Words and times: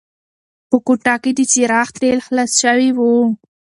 په 0.69 0.77
کوټه 0.87 1.15
کې 1.21 1.31
د 1.35 1.39
څراغ 1.51 1.87
تېل 1.99 2.19
خلاص 2.25 2.51
شوي 2.63 2.89
وو. 2.97 3.15